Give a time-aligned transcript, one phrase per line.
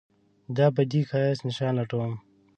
[0.55, 2.13] دابدي ښایست نشان لټوم